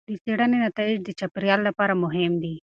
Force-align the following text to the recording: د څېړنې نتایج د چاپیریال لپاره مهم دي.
د 0.09 0.11
څېړنې 0.23 0.57
نتایج 0.67 0.97
د 1.03 1.09
چاپیریال 1.19 1.59
لپاره 1.67 1.93
مهم 2.03 2.33
دي. 2.43 2.53